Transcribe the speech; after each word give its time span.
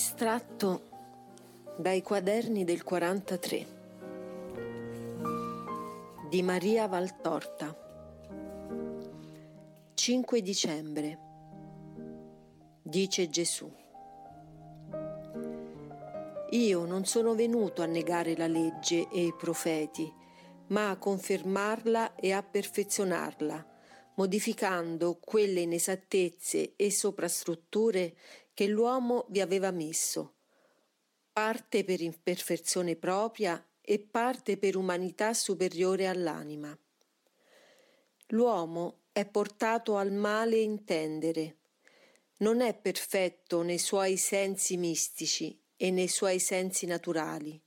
Estratto 0.00 0.82
dai 1.76 2.02
quaderni 2.02 2.62
del 2.62 2.84
43 2.84 3.66
di 6.28 6.40
Maria 6.40 6.86
Valtorta. 6.86 7.76
5 9.94 10.40
dicembre 10.40 11.18
Dice 12.80 13.28
Gesù. 13.28 13.68
Io 16.50 16.84
non 16.84 17.04
sono 17.04 17.34
venuto 17.34 17.82
a 17.82 17.86
negare 17.86 18.36
la 18.36 18.46
legge 18.46 19.08
e 19.10 19.24
i 19.24 19.34
profeti, 19.36 20.08
ma 20.68 20.90
a 20.90 20.96
confermarla 20.96 22.14
e 22.14 22.30
a 22.30 22.44
perfezionarla, 22.44 23.66
modificando 24.14 25.18
quelle 25.20 25.62
inesattezze 25.62 26.74
e 26.76 26.88
soprastrutture 26.92 28.14
che 28.58 28.66
l'uomo 28.66 29.26
vi 29.28 29.40
aveva 29.40 29.70
messo, 29.70 30.34
parte 31.32 31.84
per 31.84 32.00
imperfezione 32.00 32.96
propria 32.96 33.64
e 33.80 34.00
parte 34.00 34.56
per 34.56 34.74
umanità 34.74 35.32
superiore 35.32 36.08
all'anima. 36.08 36.76
L'uomo 38.30 39.02
è 39.12 39.24
portato 39.26 39.96
al 39.96 40.10
male 40.10 40.56
intendere, 40.56 41.58
non 42.38 42.60
è 42.60 42.74
perfetto 42.74 43.62
nei 43.62 43.78
suoi 43.78 44.16
sensi 44.16 44.76
mistici 44.76 45.56
e 45.76 45.92
nei 45.92 46.08
suoi 46.08 46.40
sensi 46.40 46.84
naturali. 46.84 47.62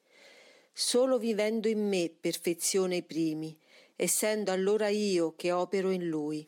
Solo 0.74 1.18
vivendo 1.18 1.70
in 1.70 1.88
me 1.88 2.10
perfezione 2.10 2.98
i 2.98 3.04
primi, 3.04 3.58
essendo 3.96 4.52
allora 4.52 4.90
io 4.90 5.36
che 5.38 5.54
opero 5.54 5.90
in 5.90 6.10
lui. 6.10 6.46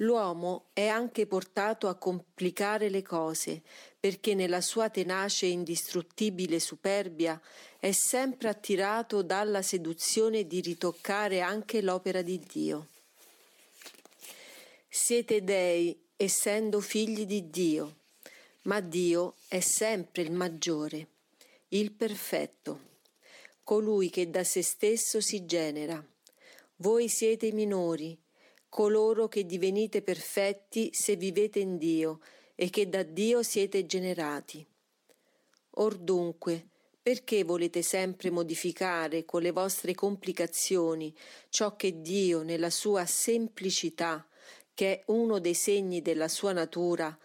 L'uomo 0.00 0.66
è 0.72 0.86
anche 0.86 1.26
portato 1.26 1.88
a 1.88 1.96
complicare 1.96 2.88
le 2.88 3.02
cose, 3.02 3.62
perché 3.98 4.34
nella 4.34 4.60
sua 4.60 4.90
tenace 4.90 5.46
e 5.46 5.50
indistruttibile 5.50 6.60
superbia 6.60 7.40
è 7.80 7.90
sempre 7.90 8.48
attirato 8.48 9.22
dalla 9.22 9.62
seduzione 9.62 10.46
di 10.46 10.60
ritoccare 10.60 11.40
anche 11.40 11.82
l'opera 11.82 12.22
di 12.22 12.38
Dio. 12.38 12.86
Siete 14.88 15.42
dei, 15.42 15.98
essendo 16.16 16.80
figli 16.80 17.26
di 17.26 17.50
Dio, 17.50 17.96
ma 18.62 18.80
Dio 18.80 19.34
è 19.48 19.60
sempre 19.60 20.22
il 20.22 20.30
maggiore, 20.30 21.08
il 21.68 21.90
perfetto, 21.90 22.80
colui 23.64 24.10
che 24.10 24.30
da 24.30 24.44
se 24.44 24.62
stesso 24.62 25.20
si 25.20 25.44
genera. 25.44 26.04
Voi 26.76 27.08
siete 27.08 27.50
minori, 27.50 28.16
coloro 28.68 29.28
che 29.28 29.46
divenite 29.46 30.02
perfetti 30.02 30.90
se 30.92 31.16
vivete 31.16 31.58
in 31.58 31.78
Dio 31.78 32.20
e 32.54 32.70
che 32.70 32.88
da 32.88 33.02
Dio 33.02 33.42
siete 33.42 33.86
generati. 33.86 34.66
Or 35.70 35.96
dunque, 35.96 36.68
perché 37.00 37.44
volete 37.44 37.82
sempre 37.82 38.30
modificare 38.30 39.24
con 39.24 39.42
le 39.42 39.50
vostre 39.50 39.94
complicazioni 39.94 41.14
ciò 41.48 41.76
che 41.76 42.00
Dio 42.00 42.42
nella 42.42 42.70
sua 42.70 43.06
semplicità, 43.06 44.26
che 44.74 44.92
è 44.92 45.02
uno 45.06 45.38
dei 45.38 45.54
segni 45.54 46.02
della 46.02 46.28
sua 46.28 46.52
natura, 46.52 47.16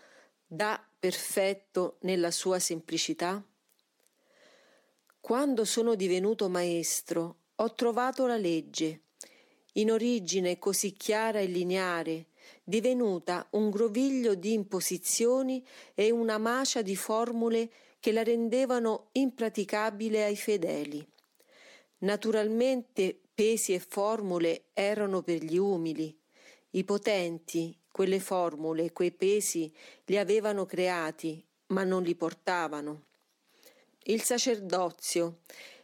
dà 0.45 0.81
perfetto 0.99 1.97
nella 2.01 2.31
sua 2.31 2.59
semplicità? 2.59 3.43
Quando 5.19 5.65
sono 5.65 5.95
divenuto 5.95 6.47
maestro, 6.47 7.37
ho 7.55 7.73
trovato 7.73 8.25
la 8.25 8.37
legge, 8.37 9.01
in 9.73 9.91
origine 9.91 10.59
così 10.59 10.93
chiara 10.93 11.39
e 11.39 11.45
lineare, 11.45 12.27
divenuta 12.63 13.47
un 13.51 13.69
groviglio 13.69 14.35
di 14.35 14.53
imposizioni 14.53 15.65
e 15.93 16.11
una 16.11 16.37
macia 16.37 16.81
di 16.81 16.95
formule 16.95 17.69
che 17.99 18.11
la 18.11 18.23
rendevano 18.23 19.07
impraticabile 19.13 20.23
ai 20.23 20.35
fedeli. 20.35 21.05
Naturalmente 21.99 23.17
pesi 23.33 23.73
e 23.73 23.79
formule 23.79 24.65
erano 24.73 25.21
per 25.21 25.43
gli 25.43 25.57
umili. 25.57 26.15
I 26.71 26.83
potenti, 26.83 27.75
quelle 27.91 28.19
formule, 28.19 28.91
quei 28.91 29.11
pesi 29.11 29.73
li 30.05 30.17
avevano 30.17 30.65
creati, 30.65 31.43
ma 31.67 31.83
non 31.83 32.03
li 32.03 32.15
portavano. 32.15 33.05
Il 34.03 34.21
sacerdozio, 34.21 35.39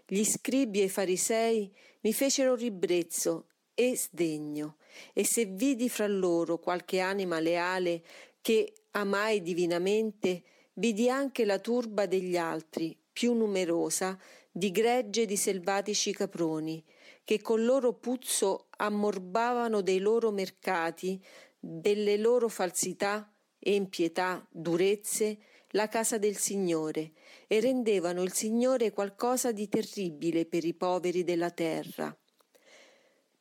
gli 0.05 0.25
scribi 0.25 0.81
e 0.81 0.85
i 0.85 0.89
farisei 0.89 1.73
mi 2.01 2.11
fecero 2.13 2.55
ribrezzo 2.55 3.45
e 3.79 3.95
sdegno, 3.95 4.75
e 5.13 5.23
se 5.23 5.45
vidi 5.45 5.87
fra 5.87 6.05
loro 6.05 6.59
qualche 6.59 6.99
anima 6.99 7.39
leale 7.39 8.03
che 8.41 8.73
amai 8.91 9.41
divinamente, 9.41 10.43
vidi 10.73 11.09
anche 11.09 11.45
la 11.45 11.59
turba 11.59 12.05
degli 12.05 12.35
altri, 12.35 12.99
più 13.09 13.31
numerosa, 13.31 14.19
di 14.51 14.71
gregge 14.71 15.25
di 15.25 15.37
selvatici 15.37 16.11
caproni, 16.11 16.83
che 17.23 17.39
col 17.39 17.63
loro 17.63 17.93
puzzo 17.93 18.67
ammorbavano 18.75 19.79
dei 19.79 19.99
loro 19.99 20.29
mercati, 20.29 21.23
delle 21.57 22.17
loro 22.17 22.49
falsità, 22.49 23.33
empietà, 23.59 24.45
durezze, 24.51 25.37
la 25.69 25.87
casa 25.87 26.17
del 26.17 26.35
Signore, 26.35 27.13
e 27.47 27.61
rendevano 27.61 28.23
il 28.23 28.33
Signore 28.33 28.91
qualcosa 28.91 29.53
di 29.53 29.69
terribile 29.69 30.45
per 30.45 30.65
i 30.65 30.73
poveri 30.73 31.23
della 31.23 31.51
terra. 31.51 32.13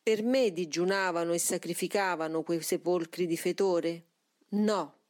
Per 0.09 0.23
me 0.23 0.55
digiunavano 0.55 1.35
e 1.35 1.39
sacrificavano 1.39 2.43
quei 2.43 2.63
sepolcri 2.63 3.27
di 3.27 3.37
fetore? 3.37 4.05
No, 4.53 5.01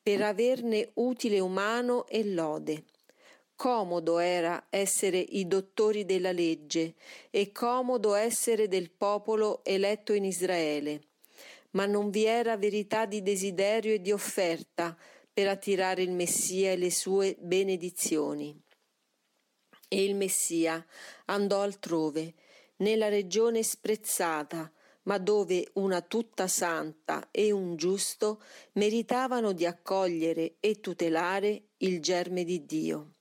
per 0.00 0.22
averne 0.22 0.90
utile 0.94 1.40
umano 1.40 2.06
e 2.06 2.24
lode. 2.24 2.84
Comodo 3.56 4.18
era 4.18 4.66
essere 4.70 5.18
i 5.18 5.48
dottori 5.48 6.04
della 6.04 6.30
legge 6.30 6.94
e 7.28 7.50
comodo 7.50 8.14
essere 8.14 8.68
del 8.68 8.92
popolo 8.92 9.64
eletto 9.64 10.12
in 10.12 10.24
Israele, 10.24 11.08
ma 11.70 11.84
non 11.84 12.10
vi 12.10 12.24
era 12.24 12.56
verità 12.56 13.06
di 13.06 13.20
desiderio 13.20 13.94
e 13.94 14.00
di 14.00 14.12
offerta 14.12 14.96
per 15.32 15.48
attirare 15.48 16.02
il 16.02 16.12
Messia 16.12 16.70
e 16.70 16.76
le 16.76 16.92
sue 16.92 17.34
benedizioni. 17.40 18.56
E 19.88 20.04
il 20.04 20.14
Messia 20.14 20.86
andò 21.24 21.62
altrove 21.62 22.34
nella 22.76 23.08
regione 23.08 23.62
sprezzata, 23.62 24.70
ma 25.02 25.18
dove 25.18 25.70
una 25.74 26.00
tutta 26.00 26.48
santa 26.48 27.28
e 27.30 27.50
un 27.50 27.76
giusto 27.76 28.42
meritavano 28.72 29.52
di 29.52 29.66
accogliere 29.66 30.56
e 30.60 30.80
tutelare 30.80 31.68
il 31.78 32.00
germe 32.00 32.44
di 32.44 32.64
Dio. 32.64 33.14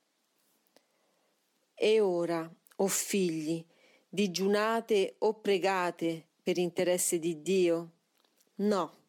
E 1.74 2.00
ora, 2.00 2.42
o 2.44 2.84
oh 2.84 2.88
figli, 2.88 3.66
digiunate 4.08 5.16
o 5.20 5.34
pregate 5.40 6.28
per 6.42 6.58
interesse 6.58 7.20
di 7.20 7.42
Dio? 7.42 7.92
No, 8.56 9.04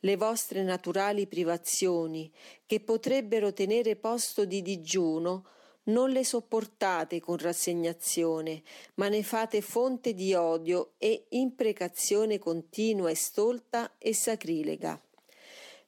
le 0.00 0.16
vostre 0.16 0.62
naturali 0.62 1.26
privazioni, 1.26 2.30
che 2.66 2.80
potrebbero 2.80 3.52
tenere 3.52 3.96
posto 3.96 4.44
di 4.44 4.60
digiuno, 4.60 5.46
non 5.84 6.10
le 6.10 6.24
sopportate 6.24 7.20
con 7.20 7.38
rassegnazione, 7.38 8.62
ma 8.94 9.08
ne 9.08 9.22
fate 9.22 9.60
fonte 9.60 10.14
di 10.14 10.34
odio 10.34 10.92
e 10.98 11.26
imprecazione 11.30 12.38
continua 12.38 13.10
e 13.10 13.14
stolta 13.14 13.96
e 13.98 14.12
sacrilega. 14.14 15.00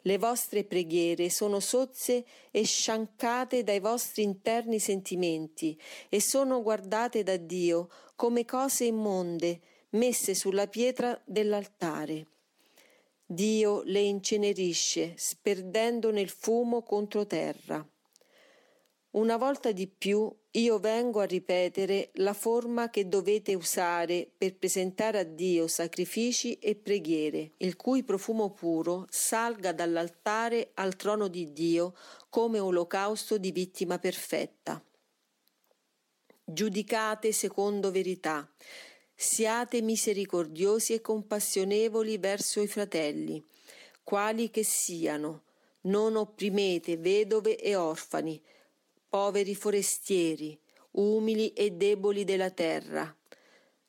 Le 0.05 0.19
vostre 0.19 0.65
preghiere 0.65 1.31
sono 1.31 1.61
sozze 1.61 2.25
e 2.51 2.65
sciancate 2.65 3.63
dai 3.63 3.79
vostri 3.79 4.25
interni 4.25 4.81
sentimenti 4.81 5.79
e 6.09 6.21
sono 6.21 6.61
guardate 6.63 7.23
da 7.23 7.37
Dio 7.37 7.89
come 8.17 8.45
cose 8.45 8.85
immonde 8.85 9.61
messe 9.91 10.35
sulla 10.35 10.67
pietra 10.67 11.21
dell'altare. 11.25 12.27
Dio 13.25 13.83
le 13.85 14.01
incenerisce, 14.01 15.15
sperdendo 15.17 16.11
nel 16.11 16.29
fumo 16.29 16.83
contro 16.83 17.27
terra. 17.27 17.87
Una 19.13 19.37
volta 19.37 19.73
di 19.73 19.89
più 19.89 20.35
io 20.53 20.79
vengo 20.79 21.21
a 21.21 21.25
ripetere 21.25 22.13
la 22.15 22.33
forma 22.33 22.89
che 22.89 23.09
dovete 23.09 23.55
usare 23.55 24.27
per 24.35 24.57
presentare 24.57 25.19
a 25.19 25.23
Dio 25.23 25.67
sacrifici 25.67 26.55
e 26.55 26.77
preghiere, 26.77 27.53
il 27.59 27.77
cui 27.77 28.05
profumo 28.05 28.53
puro 28.53 29.07
salga 29.11 29.73
dall'altare 29.73 30.71
al 30.75 30.97
trono 30.97 31.29
di 31.29 31.53
Dio 31.53 31.95
come 32.31 32.59
olocausto 32.59 33.37
di 33.37 33.53
vittima 33.53 33.99
perfetta. 33.99 34.83
Giudicate 36.43 37.33
secondo 37.33 37.91
verità, 37.91 38.51
siate 39.15 39.83
misericordiosi 39.83 40.95
e 40.95 41.03
compassionevoli 41.03 42.17
verso 42.17 42.63
i 42.63 42.67
fratelli, 42.67 43.45
quali 44.03 44.51
che 44.51 44.65
siano, 44.65 45.43
non 45.83 46.17
opprimete 46.17 46.97
vedove 46.97 47.59
e 47.59 47.77
orfani, 47.77 48.43
poveri 49.13 49.55
forestieri, 49.55 50.59
umili 50.93 51.53
e 51.53 51.73
deboli 51.73 52.25
della 52.25 52.49
terra. 52.49 53.15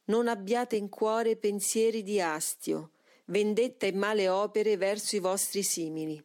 Non 0.08 0.28
abbiate 0.28 0.76
in 0.76 0.90
cuore 0.90 1.38
pensieri 1.38 2.04
di 2.04 2.20
astio, 2.20 2.90
vendetta 3.28 3.86
e 3.86 3.94
male 3.94 4.28
opere 4.28 4.76
verso 4.76 5.16
i 5.16 5.20
vostri 5.20 5.64
simili. 5.64 6.22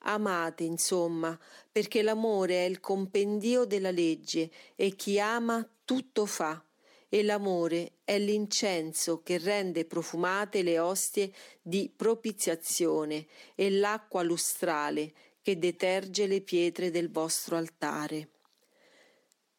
Amate, 0.00 0.64
insomma, 0.64 1.38
perché 1.72 2.02
l'amore 2.02 2.56
è 2.56 2.68
il 2.68 2.78
compendio 2.78 3.64
della 3.64 3.90
legge 3.90 4.50
e 4.74 4.94
chi 4.96 5.18
ama 5.18 5.66
tutto 5.86 6.26
fa. 6.26 6.62
E 7.08 7.22
l'amore 7.22 7.92
è 8.04 8.18
l'incenso 8.18 9.22
che 9.22 9.38
rende 9.38 9.86
profumate 9.86 10.62
le 10.62 10.78
ostie 10.78 11.32
di 11.62 11.90
propiziazione 11.94 13.26
e 13.54 13.70
l'acqua 13.70 14.22
lustrale 14.22 15.14
che 15.46 15.60
deterge 15.60 16.26
le 16.26 16.40
pietre 16.40 16.90
del 16.90 17.08
vostro 17.08 17.54
altare. 17.54 18.30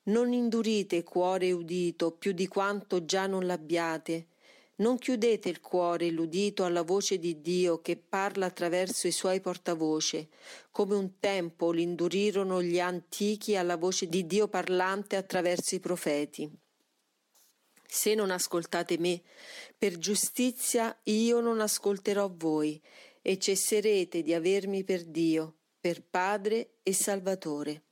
Non 0.08 0.34
indurite 0.34 1.02
cuore 1.02 1.54
udito 1.54 2.12
più 2.12 2.34
di 2.34 2.46
quanto 2.46 3.06
già 3.06 3.26
non 3.26 3.46
l'abbiate, 3.46 4.28
non 4.80 4.98
chiudete 4.98 5.48
il 5.48 5.62
cuore 5.62 6.10
l'udito 6.10 6.66
alla 6.66 6.82
voce 6.82 7.20
di 7.20 7.40
Dio 7.40 7.80
che 7.80 7.96
parla 7.96 8.48
attraverso 8.48 9.08
i 9.08 9.14
suoi 9.14 9.40
portavoce, 9.40 10.28
come 10.72 10.94
un 10.94 11.20
tempo 11.22 11.72
l'indurirono 11.72 12.62
gli 12.62 12.82
antichi 12.82 13.56
alla 13.56 13.78
voce 13.78 14.08
di 14.08 14.26
Dio 14.26 14.50
parlante 14.50 15.16
attraverso 15.16 15.76
i 15.76 15.80
profeti. 15.80 16.52
Se 17.88 18.14
non 18.14 18.30
ascoltate 18.30 18.98
me, 18.98 19.22
per 19.78 19.98
giustizia 19.98 20.94
io 21.04 21.40
non 21.40 21.62
ascolterò 21.62 22.30
voi, 22.36 22.78
e 23.22 23.38
cesserete 23.38 24.22
di 24.22 24.34
avermi 24.34 24.84
per 24.84 25.06
Dio, 25.06 25.57
per 25.88 26.04
Padre 26.04 26.72
e 26.84 26.92
Salvatore. 26.92 27.84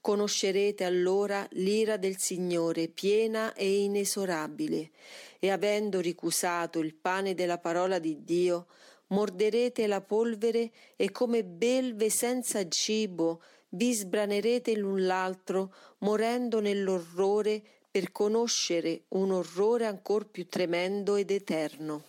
Conoscerete 0.00 0.82
allora 0.82 1.46
l'ira 1.52 1.96
del 1.96 2.16
Signore 2.18 2.88
piena 2.88 3.54
e 3.54 3.82
inesorabile, 3.84 4.90
e 5.38 5.48
avendo 5.48 6.00
ricusato 6.00 6.80
il 6.80 6.96
pane 6.96 7.34
della 7.34 7.58
parola 7.58 8.00
di 8.00 8.24
Dio, 8.24 8.66
morderete 9.08 9.86
la 9.86 10.00
polvere 10.00 10.72
e 10.96 11.12
come 11.12 11.44
belve 11.44 12.10
senza 12.10 12.66
cibo 12.66 13.40
vi 13.68 13.94
sbranerete 13.94 14.74
l'un 14.74 15.06
l'altro, 15.06 15.72
morendo 15.98 16.58
nell'orrore 16.58 17.62
per 17.88 18.10
conoscere 18.10 19.02
un 19.10 19.30
orrore 19.30 19.86
ancor 19.86 20.26
più 20.28 20.48
tremendo 20.48 21.14
ed 21.14 21.30
eterno. 21.30 22.02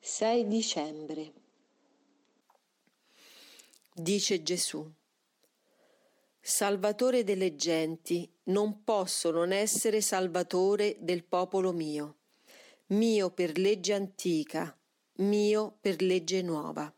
6 0.00 0.46
dicembre 0.48 1.39
Dice 3.92 4.44
Gesù 4.44 4.88
Salvatore 6.40 7.24
delle 7.24 7.56
genti, 7.56 8.32
non 8.44 8.84
posso 8.84 9.32
non 9.32 9.50
essere 9.50 10.00
salvatore 10.00 10.96
del 11.00 11.24
popolo 11.24 11.72
mio, 11.72 12.18
mio 12.86 13.30
per 13.30 13.58
legge 13.58 13.92
antica, 13.92 14.74
mio 15.16 15.76
per 15.80 16.00
legge 16.02 16.40
nuova. 16.40 16.92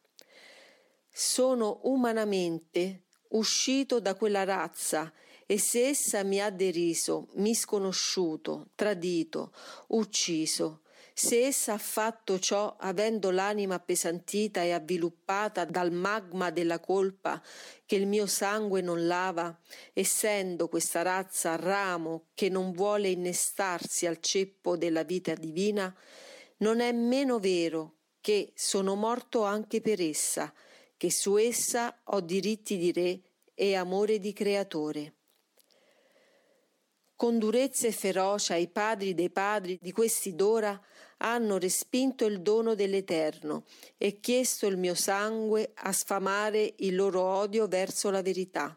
Sono 1.11 1.81
umanamente 1.85 3.05
uscito 3.29 3.99
da 3.99 4.15
quella 4.15 4.45
razza 4.45 5.11
e 5.47 5.59
se 5.59 5.89
essa 5.89 6.23
mi 6.23 6.43
ha 6.43 6.51
deriso, 6.51 7.29
misconosciuto, 7.37 8.69
tradito, 8.75 9.53
ucciso, 9.89 10.82
se 11.15 11.47
essa 11.47 11.75
ha 11.75 11.79
fatto 11.79 12.39
ciò 12.39 12.75
avendo 12.79 13.31
l'anima 13.31 13.75
appesantita 13.75 14.63
e 14.63 14.73
avviluppata 14.73 15.65
dal 15.65 15.93
magma 15.93 16.51
della 16.51 16.81
colpa 16.81 17.43
che 17.85 17.97
il 17.97 18.07
mio 18.07 18.27
sangue 18.27 18.81
non 18.81 19.07
lava, 19.07 19.59
essendo 19.93 20.69
questa 20.69 21.03
razza 21.03 21.57
ramo 21.57 22.29
che 22.35 22.49
non 22.49 22.73
vuole 22.73 23.09
innestarsi 23.09 24.07
al 24.07 24.21
ceppo 24.21 24.77
della 24.77 25.03
vita 25.03 25.35
divina, 25.35 25.95
non 26.59 26.81
è 26.81 26.93
meno 26.93 27.39
vero 27.39 27.97
che 28.21 28.53
sono 28.55 28.95
morto 28.95 29.43
anche 29.43 29.81
per 29.81 30.01
essa, 30.01 30.53
che 30.97 31.11
su 31.11 31.37
essa 31.37 32.01
ho 32.05 32.21
diritti 32.21 32.79
di 32.79 32.93
re 32.93 33.21
e 33.55 33.75
amore 33.75 34.19
di 34.19 34.33
creatore. 34.33 35.15
Con 37.17 37.39
durezza 37.39 37.87
e 37.87 37.93
ferocia 37.93 38.55
i 38.57 38.69
padri 38.69 39.15
dei 39.15 39.31
padri 39.31 39.79
di 39.81 39.93
questi 39.93 40.35
d'ora 40.35 40.81
hanno 41.23 41.57
respinto 41.57 42.27
il 42.27 42.43
dono 42.43 42.75
dell'Eterno 42.75 43.65
e 43.97 44.19
chiesto 44.19 44.67
il 44.67 44.77
mio 44.77 44.95
sangue 44.95 45.71
a 45.75 45.93
sfamare 45.93 46.75
il 46.79 46.97
loro 46.97 47.23
odio 47.23 47.69
verso 47.69 48.11
la 48.11 48.23
verità. 48.23 48.77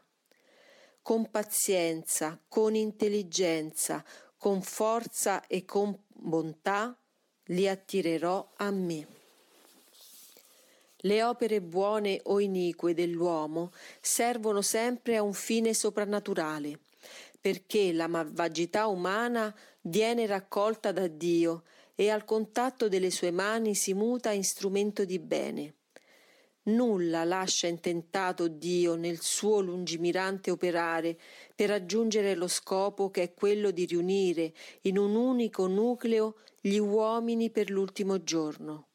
Con 1.02 1.30
pazienza, 1.30 2.40
con 2.48 2.76
intelligenza, 2.76 4.04
con 4.38 4.62
forza 4.62 5.46
e 5.48 5.66
con 5.66 5.98
bontà 6.08 6.96
li 7.46 7.68
attirerò 7.68 8.54
a 8.58 8.72
me. 8.72 9.08
Le 10.98 11.24
opere 11.24 11.62
buone 11.62 12.20
o 12.24 12.40
inique 12.40 12.94
dell'uomo 12.94 13.72
servono 14.02 14.62
sempre 14.62 15.18
a 15.18 15.22
un 15.22 15.34
fine 15.34 15.74
soprannaturale 15.74 16.80
perché 17.46 17.94
la 17.94 18.08
malvagità 18.08 18.88
umana 18.88 19.56
viene 19.82 20.26
raccolta 20.26 20.92
da 20.92 21.06
Dio 21.06 21.62
e 21.96 22.10
al 22.10 22.26
contatto 22.26 22.88
delle 22.90 23.10
sue 23.10 23.32
mani 23.32 23.74
si 23.74 23.94
muta 23.94 24.32
in 24.32 24.44
strumento 24.44 25.06
di 25.06 25.18
bene. 25.18 25.76
Nulla 26.64 27.24
lascia 27.24 27.68
intentato 27.68 28.48
Dio 28.48 28.96
nel 28.96 29.22
suo 29.22 29.62
lungimirante 29.62 30.52
operare 30.52 31.18
per 31.56 31.70
raggiungere 31.70 32.36
lo 32.36 32.48
scopo 32.48 33.10
che 33.10 33.24
è 33.24 33.34
quello 33.34 33.72
di 33.72 33.86
riunire 33.86 34.54
in 34.82 34.98
un 34.98 35.16
unico 35.16 35.68
nucleo 35.68 36.38
gli 36.60 36.78
uomini 36.78 37.52
per 37.52 37.70
l'ultimo 37.70 38.24
giorno 38.24 38.88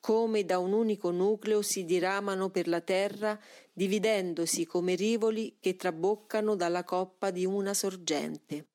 come 0.00 0.46
da 0.46 0.58
un 0.58 0.72
unico 0.72 1.10
nucleo 1.10 1.60
si 1.60 1.84
diramano 1.84 2.48
per 2.48 2.66
la 2.68 2.80
terra, 2.80 3.38
dividendosi 3.72 4.64
come 4.64 4.94
rivoli 4.94 5.58
che 5.60 5.76
traboccano 5.76 6.56
dalla 6.56 6.84
coppa 6.84 7.30
di 7.30 7.44
una 7.44 7.74
sorgente. 7.74 8.69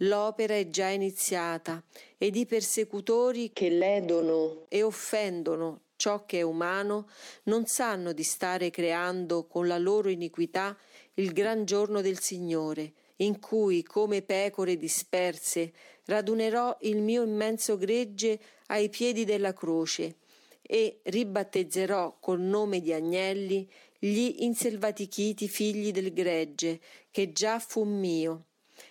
L'opera 0.00 0.54
è 0.54 0.68
già 0.68 0.88
iniziata 0.88 1.82
ed 2.18 2.36
i 2.36 2.44
persecutori 2.44 3.52
che 3.52 3.70
ledono 3.70 4.66
e 4.68 4.82
offendono 4.82 5.80
ciò 5.96 6.26
che 6.26 6.38
è 6.38 6.42
umano 6.42 7.08
non 7.44 7.66
sanno 7.66 8.12
di 8.12 8.22
stare 8.22 8.70
creando 8.70 9.46
con 9.46 9.66
la 9.66 9.78
loro 9.78 10.10
iniquità 10.10 10.76
il 11.14 11.32
gran 11.32 11.64
giorno 11.64 12.02
del 12.02 12.20
Signore, 12.20 12.92
in 13.16 13.40
cui, 13.40 13.82
come 13.82 14.20
pecore 14.20 14.76
disperse, 14.76 15.72
radunerò 16.04 16.76
il 16.82 17.00
mio 17.00 17.22
immenso 17.22 17.78
gregge 17.78 18.38
ai 18.66 18.90
piedi 18.90 19.24
della 19.24 19.54
croce 19.54 20.16
e 20.60 21.00
ribattezzerò 21.04 22.18
col 22.20 22.40
nome 22.40 22.80
di 22.80 22.92
agnelli 22.92 23.68
gli 23.98 24.36
inselvatichiti 24.40 25.48
figli 25.48 25.90
del 25.90 26.12
gregge, 26.12 26.80
che 27.10 27.32
già 27.32 27.58
fu 27.58 27.84
mio, 27.84 28.44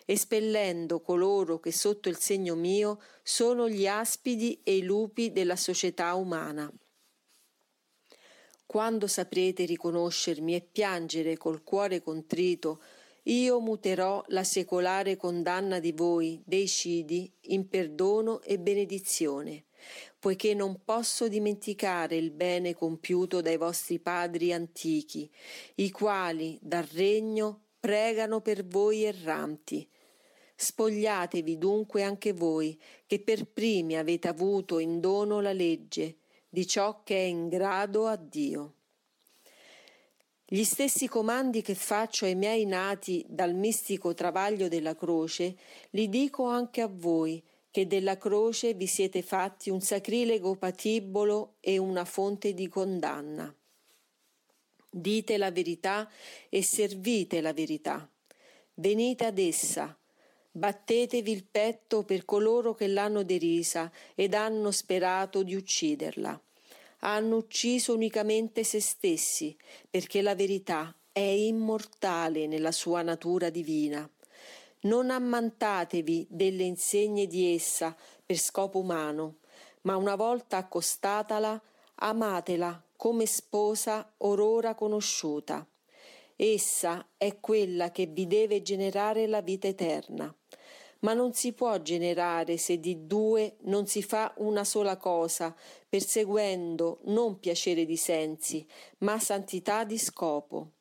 espellendo 0.05 1.01
coloro 1.01 1.59
che 1.59 1.71
sotto 1.71 2.09
il 2.09 2.17
segno 2.17 2.55
mio 2.55 3.01
sono 3.23 3.69
gli 3.69 3.87
aspidi 3.87 4.59
e 4.63 4.77
i 4.77 4.83
lupi 4.83 5.31
della 5.31 5.55
società 5.55 6.13
umana. 6.15 6.71
Quando 8.65 9.07
saprete 9.07 9.65
riconoscermi 9.65 10.55
e 10.55 10.61
piangere 10.61 11.37
col 11.37 11.63
cuore 11.63 12.01
contrito 12.01 12.81
io 13.27 13.59
muterò 13.59 14.23
la 14.27 14.43
secolare 14.43 15.15
condanna 15.15 15.79
di 15.79 15.91
voi, 15.91 16.41
dei 16.45 16.67
cidi, 16.67 17.31
in 17.47 17.67
perdono 17.67 18.41
e 18.41 18.59
benedizione, 18.59 19.65
poiché 20.19 20.53
non 20.53 20.83
posso 20.83 21.27
dimenticare 21.27 22.17
il 22.17 22.29
bene 22.29 22.75
compiuto 22.75 23.41
dai 23.41 23.57
vostri 23.57 23.99
padri 23.99 24.53
antichi, 24.53 25.27
i 25.75 25.89
quali 25.89 26.59
dal 26.61 26.83
regno 26.83 27.61
pregano 27.85 28.41
per 28.41 28.65
voi 28.65 29.03
erranti. 29.03 29.87
Spogliatevi 30.55 31.59
dunque 31.59 32.01
anche 32.01 32.33
voi, 32.33 32.81
che 33.05 33.19
per 33.19 33.45
primi 33.45 33.95
avete 33.95 34.27
avuto 34.27 34.79
in 34.79 34.99
dono 34.99 35.39
la 35.39 35.53
legge, 35.53 36.17
di 36.49 36.65
ciò 36.65 37.03
che 37.03 37.15
è 37.15 37.27
in 37.27 37.47
grado 37.47 38.07
a 38.07 38.15
Dio. 38.15 38.73
Gli 40.47 40.63
stessi 40.63 41.07
comandi 41.07 41.61
che 41.61 41.75
faccio 41.75 42.25
ai 42.25 42.33
miei 42.33 42.65
nati 42.65 43.23
dal 43.29 43.53
mistico 43.53 44.15
travaglio 44.15 44.67
della 44.67 44.95
croce, 44.95 45.55
li 45.91 46.09
dico 46.09 46.45
anche 46.45 46.81
a 46.81 46.89
voi, 46.91 47.43
che 47.69 47.85
della 47.85 48.17
croce 48.17 48.73
vi 48.73 48.87
siete 48.87 49.21
fatti 49.21 49.69
un 49.69 49.81
sacrilego 49.81 50.55
patibolo 50.55 51.57
e 51.59 51.77
una 51.77 52.03
fonte 52.03 52.55
di 52.55 52.67
condanna. 52.67 53.55
Dite 54.97 55.37
la 55.37 55.51
verità 55.51 56.09
e 56.47 56.63
servite 56.63 57.41
la 57.41 57.51
verità. 57.51 58.09
Venite 58.75 59.25
ad 59.25 59.37
essa, 59.37 59.97
battetevi 60.51 61.31
il 61.31 61.43
petto 61.43 62.03
per 62.03 62.23
coloro 62.23 62.73
che 62.73 62.87
l'hanno 62.87 63.23
derisa 63.23 63.91
ed 64.15 64.33
hanno 64.33 64.71
sperato 64.71 65.43
di 65.43 65.55
ucciderla 65.55 66.39
hanno 66.99 67.37
ucciso 67.37 67.93
unicamente 67.93 68.63
se 68.63 68.79
stessi, 68.79 69.55
perché 69.89 70.21
la 70.23 70.33
verità 70.33 70.93
è 71.11 71.19
immortale 71.19 72.47
nella 72.47 72.71
sua 72.71 73.03
natura 73.03 73.49
divina. 73.49 74.09
Non 74.81 75.11
ammantatevi 75.11 76.27
delle 76.29 76.63
insegne 76.63 77.27
di 77.27 77.53
essa 77.53 77.95
per 78.25 78.37
scopo 78.37 78.79
umano, 78.79 79.37
ma 79.81 79.95
una 79.95 80.15
volta 80.15 80.57
accostatala, 80.57 81.61
amatela 81.95 82.81
come 82.95 83.25
sposa 83.25 84.13
orora 84.17 84.75
conosciuta. 84.75 85.67
Essa 86.35 87.07
è 87.17 87.39
quella 87.39 87.91
che 87.91 88.07
vi 88.07 88.27
deve 88.27 88.61
generare 88.61 89.27
la 89.27 89.41
vita 89.41 89.67
eterna. 89.67 90.33
Ma 90.99 91.13
non 91.13 91.33
si 91.33 91.53
può 91.53 91.79
generare 91.81 92.57
se 92.57 92.79
di 92.79 93.05
due 93.05 93.57
non 93.61 93.85
si 93.85 94.01
fa 94.01 94.33
una 94.37 94.63
sola 94.63 94.97
cosa, 94.97 95.55
perseguendo 95.87 96.99
non 97.03 97.39
piacere 97.39 97.85
di 97.85 97.95
sensi, 97.95 98.65
ma 98.99 99.19
santità 99.19 99.83
di 99.83 99.97
scopo. 99.97 100.71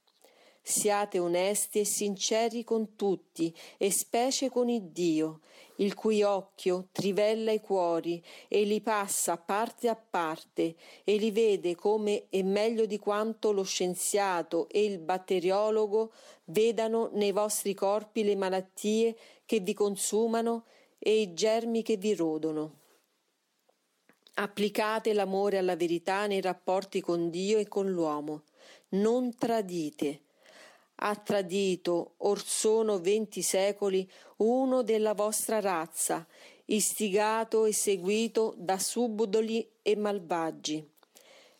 Siate 0.62 1.18
onesti 1.18 1.80
e 1.80 1.84
sinceri 1.84 2.64
con 2.64 2.96
tutti, 2.96 3.54
e 3.76 3.90
specie 3.90 4.48
con 4.48 4.70
il 4.70 4.84
Dio, 4.84 5.40
il 5.76 5.94
cui 5.94 6.22
occhio 6.22 6.88
trivella 6.92 7.50
i 7.50 7.60
cuori 7.60 8.22
e 8.48 8.64
li 8.64 8.80
passa 8.80 9.36
parte 9.36 9.88
a 9.88 9.96
parte 9.96 10.76
e 11.02 11.16
li 11.16 11.30
vede 11.30 11.74
come 11.74 12.26
e 12.28 12.42
meglio 12.42 12.86
di 12.86 12.98
quanto 12.98 13.52
lo 13.52 13.64
scienziato 13.64 14.68
e 14.68 14.84
il 14.84 14.98
batteriologo 14.98 16.12
vedano 16.46 17.10
nei 17.12 17.32
vostri 17.32 17.74
corpi 17.74 18.22
le 18.22 18.36
malattie 18.36 19.16
che 19.44 19.60
vi 19.60 19.74
consumano 19.74 20.64
e 20.98 21.20
i 21.20 21.34
germi 21.34 21.82
che 21.82 21.96
vi 21.96 22.14
rodono. 22.14 22.82
Applicate 24.36 25.12
l'amore 25.12 25.58
alla 25.58 25.76
verità 25.76 26.26
nei 26.26 26.40
rapporti 26.40 27.00
con 27.00 27.30
Dio 27.30 27.58
e 27.58 27.68
con 27.68 27.88
l'uomo. 27.88 28.42
Non 28.90 29.34
tradite 29.36 30.23
ha 31.06 31.16
tradito, 31.16 32.14
or 32.18 32.42
sono 32.42 32.98
venti 32.98 33.42
secoli, 33.42 34.10
uno 34.36 34.82
della 34.82 35.12
vostra 35.12 35.60
razza, 35.60 36.26
istigato 36.66 37.66
e 37.66 37.74
seguito 37.74 38.54
da 38.56 38.78
subdoli 38.78 39.68
e 39.82 39.96
malvagi. 39.96 40.82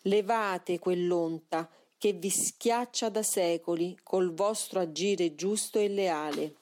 Levate 0.03 0.79
quell'onta 0.79 1.69
che 1.99 2.13
vi 2.13 2.31
schiaccia 2.31 3.11
da 3.11 3.23
secoli 3.23 3.99
col 4.03 4.33
vostro 4.33 4.81
agire 4.81 5.35
giusto 5.35 5.79
e 5.79 5.89
leale. 5.89 6.55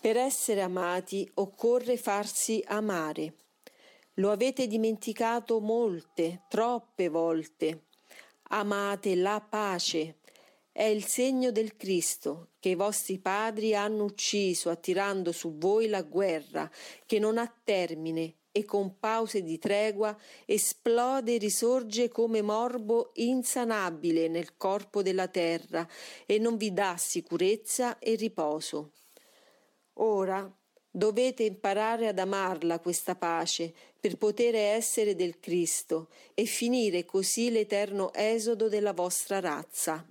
Per 0.00 0.16
essere 0.16 0.62
amati 0.62 1.28
occorre 1.34 1.96
farsi 1.96 2.62
amare. 2.68 3.34
Lo 4.14 4.30
avete 4.30 4.68
dimenticato 4.68 5.58
molte, 5.58 6.42
troppe 6.48 7.08
volte. 7.08 7.86
Amate 8.52 9.16
la 9.16 9.40
pace 9.40 10.18
è 10.72 10.84
il 10.84 11.04
segno 11.04 11.50
del 11.50 11.76
Cristo 11.76 12.50
che 12.60 12.70
i 12.70 12.74
vostri 12.74 13.18
padri 13.18 13.74
hanno 13.74 14.04
ucciso 14.04 14.70
attirando 14.70 15.32
su 15.32 15.56
voi 15.58 15.88
la 15.88 16.02
guerra 16.02 16.70
che 17.06 17.18
non 17.18 17.38
ha 17.38 17.52
termine 17.64 18.34
e 18.52 18.64
con 18.64 18.98
pause 18.98 19.42
di 19.42 19.58
tregua 19.58 20.16
esplode 20.44 21.34
e 21.34 21.38
risorge 21.38 22.08
come 22.08 22.42
morbo 22.42 23.10
insanabile 23.14 24.28
nel 24.28 24.56
corpo 24.56 25.02
della 25.02 25.28
terra 25.28 25.86
e 26.26 26.38
non 26.38 26.56
vi 26.56 26.72
dà 26.72 26.96
sicurezza 26.96 27.98
e 27.98 28.14
riposo. 28.14 28.92
Ora 29.94 30.50
dovete 30.90 31.44
imparare 31.44 32.08
ad 32.08 32.18
amarla 32.18 32.80
questa 32.80 33.14
pace 33.14 33.72
per 34.00 34.16
poter 34.16 34.54
essere 34.54 35.14
del 35.14 35.38
Cristo 35.38 36.08
e 36.34 36.44
finire 36.44 37.04
così 37.04 37.50
l'eterno 37.50 38.12
esodo 38.12 38.68
della 38.68 38.92
vostra 38.92 39.38
razza. 39.40 40.04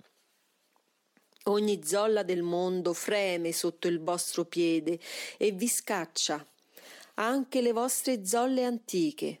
Ogni 1.44 1.80
zolla 1.82 2.22
del 2.22 2.42
mondo 2.42 2.92
freme 2.92 3.52
sotto 3.52 3.88
il 3.88 4.00
vostro 4.00 4.44
piede 4.44 4.98
e 5.38 5.52
vi 5.52 5.68
scaccia, 5.68 6.46
anche 7.14 7.62
le 7.62 7.72
vostre 7.72 8.26
zolle 8.26 8.64
antiche. 8.64 9.40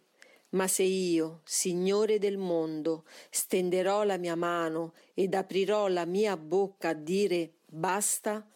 Ma 0.50 0.66
se 0.66 0.82
io, 0.82 1.42
Signore 1.44 2.18
del 2.18 2.38
mondo, 2.38 3.04
stenderò 3.28 4.02
la 4.04 4.16
mia 4.16 4.34
mano 4.34 4.94
ed 5.12 5.34
aprirò 5.34 5.88
la 5.88 6.06
mia 6.06 6.38
bocca 6.38 6.88
a 6.88 6.94
dire 6.94 7.52
basta, 7.66 8.48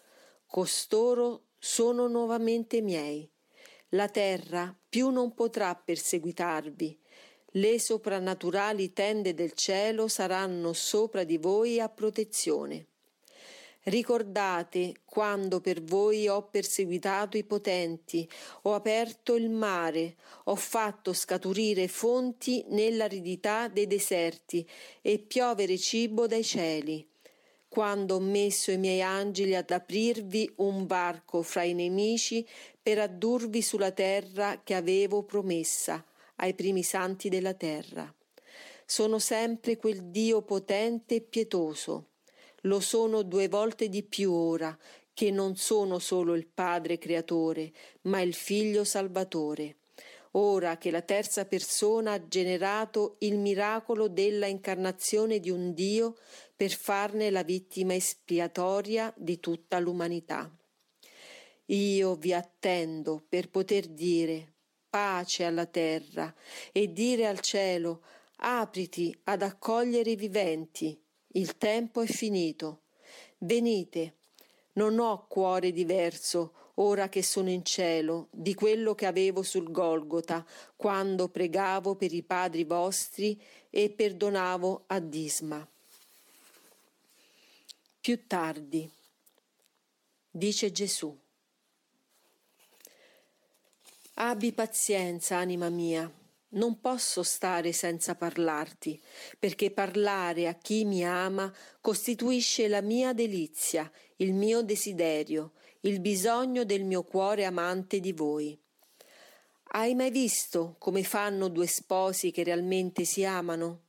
costoro 0.47 1.49
sono 1.59 2.09
nuovamente 2.09 2.81
miei. 2.81 3.31
La 3.91 4.09
terra 4.09 4.75
più 4.89 5.11
non 5.11 5.35
potrà 5.35 5.75
perseguitarvi. 5.75 6.99
Le 7.57 7.79
soprannaturali 7.79 8.93
tende 8.93 9.35
del 9.35 9.53
cielo 9.53 10.09
saranno 10.09 10.73
sopra 10.73 11.23
di 11.23 11.37
voi 11.37 11.79
a 11.79 11.89
protezione. 11.89 12.89
Ricordate 13.87 14.95
quando 15.05 15.61
per 15.61 15.83
voi 15.83 16.26
ho 16.26 16.49
perseguitato 16.49 17.37
i 17.37 17.45
potenti, 17.45 18.26
ho 18.62 18.73
aperto 18.73 19.35
il 19.35 19.50
mare, 19.50 20.17
ho 20.45 20.57
fatto 20.57 21.12
scaturire 21.12 21.87
fonti 21.87 22.64
nell'aridità 22.69 23.69
dei 23.69 23.87
deserti 23.87 24.67
e 25.03 25.19
piovere 25.19 25.76
cibo 25.76 26.26
dai 26.26 26.43
cieli. 26.43 27.07
Quando 27.69 28.14
ho 28.14 28.21
messo 28.21 28.71
i 28.71 28.79
miei 28.79 29.03
angeli 29.03 29.55
ad 29.55 29.71
aprirvi 29.71 30.50
un 30.57 30.87
varco 30.87 31.43
fra 31.43 31.62
i 31.62 31.75
nemici 31.75 32.47
per 32.81 33.00
addurvi 33.00 33.61
sulla 33.61 33.91
terra 33.91 34.62
che 34.64 34.75
avevo 34.75 35.25
promessa 35.25 36.03
ai 36.37 36.55
primi 36.55 36.83
santi 36.83 37.29
della 37.29 37.53
terra. 37.53 38.11
Sono 38.87 39.19
sempre 39.19 39.76
quel 39.76 40.05
Dio 40.05 40.41
potente 40.41 41.17
e 41.17 41.21
pietoso 41.21 42.12
lo 42.64 42.80
sono 42.80 43.23
due 43.23 43.49
volte 43.49 43.88
di 43.88 44.02
più 44.02 44.33
ora, 44.33 44.76
che 45.12 45.30
non 45.30 45.56
sono 45.56 45.99
solo 45.99 46.35
il 46.35 46.47
Padre 46.47 46.99
creatore, 46.99 47.73
ma 48.02 48.21
il 48.21 48.35
Figlio 48.35 48.85
salvatore. 48.85 49.76
Ora 50.33 50.78
che 50.78 50.90
la 50.90 51.02
terza 51.02 51.44
persona 51.44 52.12
ha 52.12 52.26
generato 52.26 53.16
il 53.21 53.38
miracolo 53.38 54.09
della 54.09 54.47
incarnazione 54.47 55.38
di 55.38 55.50
un 55.50 55.73
Dio 55.73 56.16
per 56.56 56.73
farne 56.73 57.30
la 57.30 57.44
vittima 57.44 57.94
espiatoria 57.94 59.14
di 59.16 59.38
tutta 59.38 59.78
l'umanità. 59.78 60.50
Io 61.66 62.14
vi 62.16 62.33
attendo 62.33 63.25
per 63.28 63.49
poter 63.49 63.87
dire 63.87 64.52
pace 64.90 65.44
alla 65.44 65.66
terra 65.66 66.35
e 66.73 66.92
dire 66.92 67.26
al 67.26 67.40
cielo 67.40 68.02
apriti 68.38 69.16
ad 69.25 69.42
accogliere 69.42 70.11
i 70.11 70.16
viventi 70.16 71.04
il 71.37 71.57
tempo 71.57 72.00
è 72.00 72.07
finito. 72.07 72.83
Venite. 73.38 74.17
Non 74.75 74.99
ho 74.99 75.26
cuore 75.29 75.71
diverso 75.71 76.73
ora 76.76 77.09
che 77.09 77.23
sono 77.23 77.49
in 77.49 77.64
cielo 77.64 78.26
di 78.33 78.55
quello 78.55 78.97
che 78.97 79.07
avevo 79.07 79.43
sul 79.43 79.71
Golgota 79.71 80.45
quando 80.75 81.29
pregavo 81.29 81.95
per 81.95 82.12
i 82.12 82.23
padri 82.25 82.64
vostri 82.64 83.41
e 83.71 83.91
perdonavo 83.91 84.85
a 84.88 84.99
Disma. 84.99 85.69
Più 88.00 88.26
tardi, 88.26 88.91
dice 90.31 90.73
Gesù. 90.73 91.17
Abbi 94.14 94.53
pazienza, 94.53 95.37
anima 95.37 95.69
mia 95.69 96.12
non 96.55 96.81
posso 96.81 97.23
stare 97.23 97.73
senza 97.73 98.15
parlarti, 98.15 99.01
perché 99.39 99.71
parlare 99.71 100.49
a 100.49 100.55
chi 100.55 100.85
mi 100.85 101.05
ama 101.05 101.53
costituisce 101.81 102.69
la 102.69 102.81
mia 102.81 103.13
delizia, 103.13 103.91
il 104.17 104.33
mio 104.33 104.63
desiderio, 104.63 105.53
il 105.81 106.01
bisogno 106.01 106.65
del 106.65 106.85
mio 106.85 107.03
cuore 107.03 107.45
amante 107.45 108.01
di 108.01 108.13
voi. 108.13 108.59
Hai 109.77 109.95
mai 109.95 110.11
visto 110.11 110.77
come 110.79 111.03
fanno 111.03 111.49
due 111.49 111.67
sposi 111.67 112.31
che 112.31 112.45
realmente 112.45 113.05
si 113.05 113.25
amano? 113.25 113.81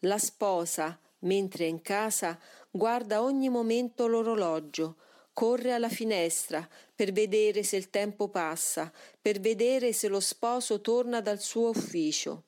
La 0.00 0.18
sposa, 0.18 0.98
mentre 1.20 1.66
è 1.66 1.68
in 1.68 1.82
casa, 1.82 2.38
guarda 2.70 3.22
ogni 3.22 3.48
momento 3.48 4.06
l'orologio, 4.06 4.96
corre 5.34 5.72
alla 5.72 5.90
finestra 5.90 6.66
per 6.94 7.12
vedere 7.12 7.64
se 7.64 7.76
il 7.76 7.90
tempo 7.90 8.28
passa, 8.28 8.90
per 9.20 9.40
vedere 9.40 9.92
se 9.92 10.08
lo 10.08 10.20
sposo 10.20 10.80
torna 10.80 11.20
dal 11.20 11.40
suo 11.40 11.70
ufficio. 11.70 12.44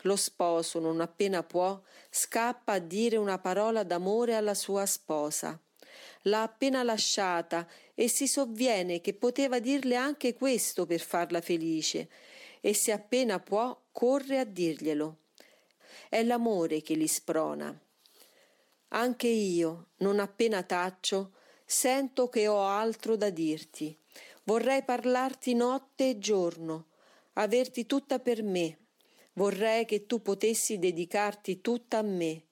Lo 0.00 0.16
sposo, 0.16 0.80
non 0.80 1.00
appena 1.00 1.42
può, 1.42 1.80
scappa 2.10 2.72
a 2.72 2.78
dire 2.78 3.16
una 3.16 3.38
parola 3.38 3.84
d'amore 3.84 4.34
alla 4.34 4.54
sua 4.54 4.86
sposa. 4.86 5.58
L'ha 6.22 6.42
appena 6.42 6.82
lasciata 6.82 7.68
e 7.94 8.08
si 8.08 8.26
sovviene 8.26 9.00
che 9.00 9.14
poteva 9.14 9.60
dirle 9.60 9.94
anche 9.94 10.34
questo 10.34 10.86
per 10.86 11.00
farla 11.00 11.40
felice, 11.40 12.08
e 12.60 12.74
se 12.74 12.92
appena 12.92 13.38
può 13.38 13.78
corre 13.92 14.38
a 14.38 14.44
dirglielo. 14.44 15.18
È 16.08 16.22
l'amore 16.22 16.80
che 16.80 16.94
li 16.94 17.06
sprona. 17.06 17.78
Anche 18.88 19.28
io, 19.28 19.88
non 19.96 20.18
appena 20.18 20.62
taccio, 20.62 21.33
Sento 21.64 22.28
che 22.28 22.46
ho 22.46 22.62
altro 22.62 23.16
da 23.16 23.30
dirti. 23.30 23.96
Vorrei 24.44 24.82
parlarti 24.82 25.54
notte 25.54 26.10
e 26.10 26.18
giorno, 26.18 26.88
averti 27.34 27.86
tutta 27.86 28.18
per 28.18 28.42
me. 28.42 28.78
Vorrei 29.32 29.84
che 29.84 30.06
tu 30.06 30.20
potessi 30.20 30.78
dedicarti 30.78 31.60
tutta 31.60 31.98
a 31.98 32.02
me, 32.02 32.44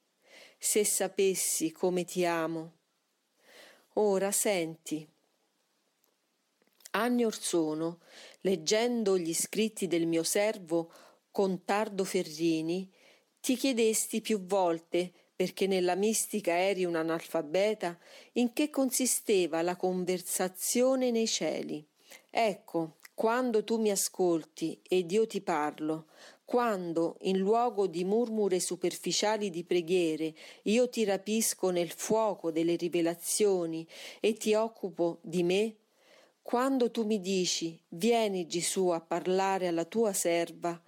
se 0.59 0.85
sapessi 0.85 1.71
come 1.71 2.05
ti 2.05 2.25
amo. 2.25 2.73
Ora 3.95 4.33
senti. 4.33 5.07
Anni 6.93 7.25
or 7.25 7.39
sono, 7.39 8.01
leggendo 8.41 9.19
gli 9.19 9.35
scritti 9.35 9.87
del 9.87 10.07
mio 10.07 10.23
servo 10.23 10.91
Contardo 11.31 12.05
Ferrini, 12.05 12.91
ti 13.41 13.57
chiedesti 13.57 14.21
più 14.21 14.45
volte, 14.45 15.13
perché 15.43 15.67
nella 15.67 15.97
mistica 15.97 16.57
eri 16.57 16.85
un 16.85 16.95
analfabeta, 16.95 17.99
in 18.35 18.53
che 18.53 18.71
consisteva 18.71 19.61
la 19.61 19.75
conversazione 19.75 21.11
nei 21.11 21.27
cieli. 21.27 21.85
Ecco, 22.31 22.99
quando 23.13 23.65
tu 23.65 23.81
mi 23.81 23.91
ascolti 23.91 24.81
ed 24.87 25.11
io 25.11 25.27
ti 25.27 25.41
parlo, 25.41 26.07
quando, 26.45 27.17
in 27.23 27.39
luogo 27.39 27.89
di 27.89 28.05
murmure 28.05 28.61
superficiali 28.61 29.51
di 29.51 29.65
preghiere, 29.65 30.33
io 30.63 30.89
ti 30.89 31.03
rapisco 31.03 31.71
nel 31.71 31.91
fuoco 31.91 32.53
delle 32.53 32.77
rivelazioni 32.77 33.85
e 34.21 34.35
ti 34.35 34.55
occupo 34.55 35.19
di 35.23 35.43
me, 35.43 35.75
quando 36.41 36.93
tu 36.93 37.05
mi 37.05 37.21
dici 37.21 37.77
vieni 37.89 38.47
Gesù 38.47 38.91
a 38.91 39.01
parlare 39.01 39.67
alla 39.67 39.87
tua 39.87 40.13
serva, 40.13 40.81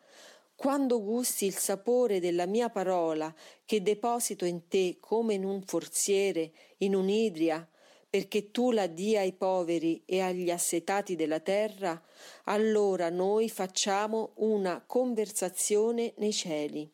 quando 0.65 1.03
gusti 1.03 1.45
il 1.45 1.57
sapore 1.59 2.21
della 2.21 2.47
mia 2.47 2.71
parola 2.71 3.31
che 3.67 3.83
deposito 3.83 4.47
in 4.47 4.67
te 4.67 4.97
come 4.99 5.35
in 5.35 5.45
un 5.45 5.61
forziere, 5.61 6.53
in 6.79 6.95
un'idria, 6.95 7.69
perché 8.09 8.51
tu 8.51 8.71
la 8.71 8.87
dia 8.87 9.21
ai 9.21 9.35
poveri 9.35 10.03
e 10.07 10.23
agli 10.23 10.51
assetati 10.51 11.17
della 11.17 11.41
terra, 11.41 12.03
allora 12.45 13.11
noi 13.11 13.51
facciamo 13.51 14.33
una 14.37 14.83
conversazione 14.87 16.15
nei 16.17 16.33
cieli. 16.33 16.91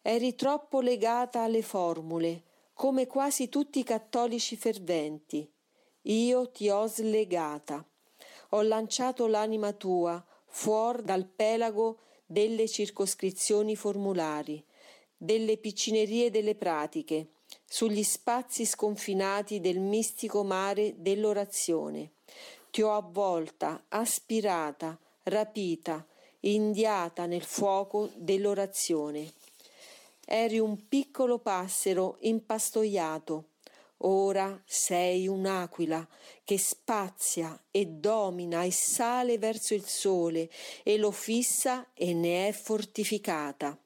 Eri 0.00 0.34
troppo 0.36 0.80
legata 0.80 1.42
alle 1.42 1.60
formule, 1.60 2.44
come 2.72 3.06
quasi 3.06 3.50
tutti 3.50 3.80
i 3.80 3.84
cattolici 3.84 4.56
ferventi. 4.56 5.46
Io 6.04 6.50
ti 6.50 6.70
ho 6.70 6.86
slegata. 6.86 7.86
Ho 8.50 8.62
lanciato 8.62 9.26
l'anima 9.26 9.74
tua 9.74 10.24
fuori 10.46 11.02
dal 11.02 11.26
pelago 11.26 12.04
delle 12.26 12.68
circoscrizioni 12.68 13.76
formulari, 13.76 14.62
delle 15.16 15.56
piccinerie 15.56 16.30
delle 16.30 16.56
pratiche, 16.56 17.28
sugli 17.64 18.02
spazi 18.02 18.66
sconfinati 18.66 19.60
del 19.60 19.78
mistico 19.78 20.42
mare 20.42 20.94
dell'orazione. 20.98 22.10
Ti 22.70 22.82
ho 22.82 22.94
avvolta, 22.94 23.84
aspirata, 23.88 24.98
rapita, 25.24 26.04
indiata 26.40 27.26
nel 27.26 27.42
fuoco 27.42 28.10
dell'orazione. 28.16 29.32
Eri 30.24 30.58
un 30.58 30.88
piccolo 30.88 31.38
passero 31.38 32.16
impastoiato. 32.20 33.44
Ora 34.00 34.62
sei 34.66 35.26
un'aquila 35.26 36.06
che 36.44 36.58
spazia 36.58 37.58
e 37.70 37.86
domina 37.86 38.62
e 38.62 38.70
sale 38.70 39.38
verso 39.38 39.72
il 39.74 39.84
sole 39.84 40.50
e 40.82 40.98
lo 40.98 41.10
fissa 41.10 41.88
e 41.94 42.12
ne 42.12 42.48
è 42.48 42.52
fortificata. 42.52 43.78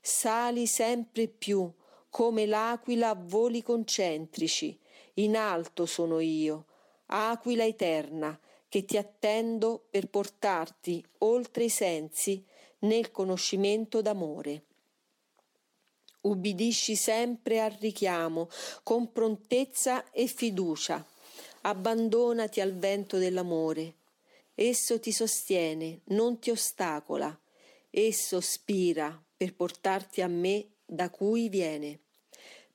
Sali 0.00 0.66
sempre 0.66 1.26
più 1.28 1.72
come 2.10 2.44
l'aquila 2.44 3.10
a 3.10 3.18
voli 3.18 3.62
concentrici, 3.62 4.78
in 5.14 5.36
alto 5.36 5.86
sono 5.86 6.20
io, 6.20 6.66
aquila 7.06 7.64
eterna, 7.64 8.38
che 8.68 8.84
ti 8.84 8.96
attendo 8.96 9.86
per 9.90 10.08
portarti 10.08 11.04
oltre 11.18 11.64
i 11.64 11.68
sensi 11.68 12.44
nel 12.80 13.10
conoscimento 13.10 14.00
d'amore. 14.00 14.64
Ubbidisci 16.22 16.96
sempre 16.96 17.60
al 17.60 17.70
richiamo, 17.70 18.48
con 18.82 19.10
prontezza 19.10 20.10
e 20.10 20.26
fiducia. 20.26 21.04
Abbandonati 21.62 22.60
al 22.60 22.74
vento 22.76 23.16
dell'amore. 23.16 23.94
Esso 24.54 25.00
ti 25.00 25.12
sostiene, 25.12 26.00
non 26.06 26.38
ti 26.38 26.50
ostacola. 26.50 27.38
Esso 27.88 28.40
spira 28.40 29.22
per 29.34 29.54
portarti 29.54 30.20
a 30.20 30.28
me 30.28 30.66
da 30.84 31.08
cui 31.08 31.48
viene. 31.48 31.98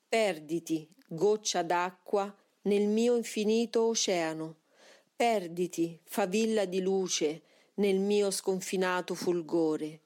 Perditi, 0.10 0.88
goccia 1.08 1.62
d'acqua, 1.62 2.36
nel 2.64 2.88
mio 2.88 3.16
infinito 3.16 3.86
oceano. 3.86 4.56
Perditi, 5.16 6.00
favilla 6.04 6.66
di 6.66 6.82
luce, 6.82 7.44
nel 7.76 8.00
mio 8.00 8.32
sconfinato 8.32 9.14
fulgore. 9.14 10.00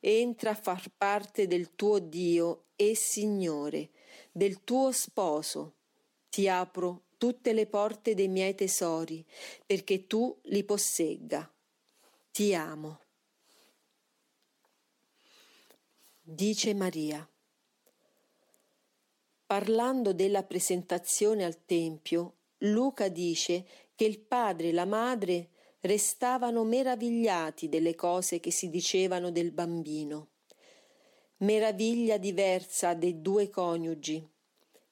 Entra 0.00 0.50
a 0.50 0.54
far 0.54 0.90
parte 0.96 1.46
del 1.46 1.74
tuo 1.74 1.98
Dio 1.98 2.68
e 2.74 2.94
Signore, 2.94 3.90
del 4.32 4.64
tuo 4.64 4.92
sposo. 4.92 5.74
Ti 6.30 6.48
apro 6.48 7.04
tutte 7.18 7.52
le 7.52 7.66
porte 7.66 8.14
dei 8.14 8.28
miei 8.28 8.54
tesori, 8.54 9.24
perché 9.66 10.06
tu 10.06 10.34
li 10.44 10.64
possegga. 10.64 11.52
Ti 12.30 12.54
amo. 12.54 13.00
Dice 16.22 16.72
Maria. 16.72 17.28
Parlando 19.44 20.14
della 20.14 20.44
presentazione 20.44 21.44
al 21.44 21.64
Tempio, 21.66 22.36
Luca 22.58 23.08
dice 23.08 23.66
che 23.94 24.04
il 24.04 24.20
padre 24.20 24.68
e 24.68 24.72
la 24.72 24.84
madre 24.86 25.50
restavano 25.80 26.64
meravigliati 26.64 27.68
delle 27.68 27.94
cose 27.94 28.40
che 28.40 28.50
si 28.50 28.68
dicevano 28.68 29.30
del 29.30 29.50
bambino. 29.50 30.28
Meraviglia 31.38 32.18
diversa 32.18 32.94
dei 32.94 33.22
due 33.22 33.48
coniugi. 33.48 34.26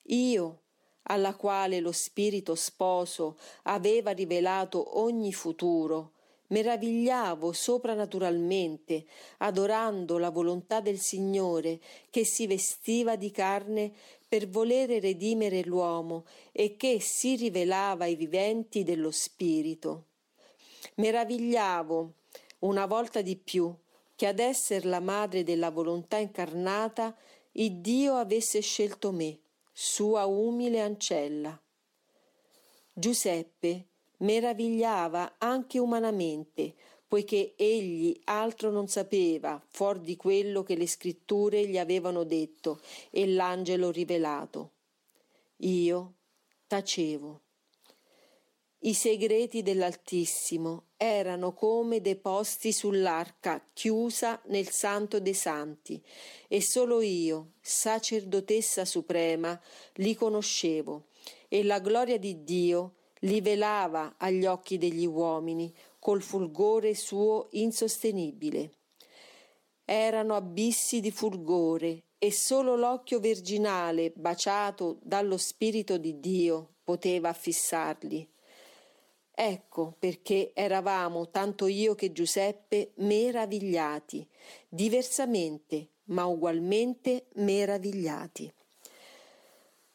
Io, 0.04 0.62
alla 1.02 1.34
quale 1.34 1.80
lo 1.80 1.92
spirito 1.92 2.54
sposo 2.54 3.38
aveva 3.64 4.12
rivelato 4.12 4.98
ogni 4.98 5.32
futuro, 5.32 6.12
meravigliavo 6.48 7.52
soprannaturalmente, 7.52 9.04
adorando 9.38 10.16
la 10.16 10.30
volontà 10.30 10.80
del 10.80 10.98
Signore 10.98 11.80
che 12.08 12.24
si 12.24 12.46
vestiva 12.46 13.16
di 13.16 13.30
carne 13.30 13.92
per 14.26 14.48
volere 14.48 15.00
redimere 15.00 15.62
l'uomo 15.64 16.24
e 16.52 16.76
che 16.76 17.00
si 17.00 17.36
rivelava 17.36 18.04
ai 18.04 18.14
viventi 18.14 18.84
dello 18.84 19.10
Spirito. 19.10 20.04
Meravigliavo, 20.98 22.14
una 22.60 22.84
volta 22.86 23.22
di 23.22 23.36
più, 23.36 23.72
che 24.16 24.26
ad 24.26 24.40
esser 24.40 24.84
la 24.84 24.98
madre 24.98 25.44
della 25.44 25.70
volontà 25.70 26.16
incarnata, 26.16 27.16
il 27.52 27.76
Dio 27.80 28.16
avesse 28.16 28.60
scelto 28.60 29.12
me, 29.12 29.38
sua 29.72 30.24
umile 30.26 30.80
ancella. 30.80 31.56
Giuseppe 32.92 33.86
meravigliava 34.18 35.36
anche 35.38 35.78
umanamente, 35.78 36.74
poiché 37.06 37.54
egli 37.56 38.20
altro 38.24 38.72
non 38.72 38.88
sapeva 38.88 39.62
fuor 39.68 40.00
di 40.00 40.16
quello 40.16 40.64
che 40.64 40.74
le 40.74 40.88
scritture 40.88 41.64
gli 41.64 41.78
avevano 41.78 42.24
detto 42.24 42.80
e 43.10 43.24
l'angelo 43.28 43.92
rivelato. 43.92 44.72
Io 45.58 46.14
tacevo. 46.66 47.42
I 48.80 48.94
segreti 48.94 49.62
dell'Altissimo 49.62 50.90
erano 50.96 51.52
come 51.52 52.00
deposti 52.00 52.70
sull'arca 52.72 53.70
chiusa 53.72 54.40
nel 54.46 54.68
Santo 54.68 55.18
dei 55.18 55.34
Santi, 55.34 56.00
e 56.46 56.62
solo 56.62 57.00
io, 57.00 57.54
sacerdotessa 57.60 58.84
suprema, 58.84 59.60
li 59.94 60.14
conoscevo, 60.14 61.06
e 61.48 61.64
la 61.64 61.80
gloria 61.80 62.20
di 62.20 62.44
Dio 62.44 62.94
li 63.22 63.40
velava 63.40 64.14
agli 64.16 64.46
occhi 64.46 64.78
degli 64.78 65.06
uomini 65.06 65.74
col 65.98 66.22
fulgore 66.22 66.94
suo 66.94 67.48
insostenibile. 67.50 68.74
Erano 69.84 70.36
abissi 70.36 71.00
di 71.00 71.10
fulgore 71.10 72.04
e 72.16 72.30
solo 72.30 72.76
l'occhio 72.76 73.18
virginale 73.18 74.12
baciato 74.14 74.98
dallo 75.02 75.36
Spirito 75.36 75.98
di 75.98 76.20
Dio 76.20 76.74
poteva 76.84 77.32
fissarli. 77.32 78.36
Ecco 79.40 79.94
perché 79.96 80.50
eravamo, 80.52 81.30
tanto 81.30 81.68
io 81.68 81.94
che 81.94 82.10
Giuseppe, 82.10 82.90
meravigliati, 82.96 84.26
diversamente, 84.68 85.90
ma 86.06 86.26
ugualmente 86.26 87.26
meravigliati. 87.34 88.52